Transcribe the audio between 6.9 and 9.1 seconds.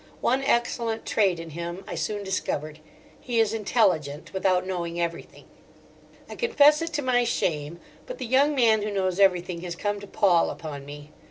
to my shame, but the young man who